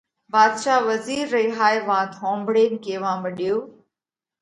ڀاڌشا 0.33 0.75
وزِير 0.89 1.23
رئي 1.35 1.47
هائي 1.59 1.77
وات 1.87 2.11
ۿومڀۯينَ 2.21 2.71
ڪيوا 2.83 3.11
مڏيو: 3.23 3.55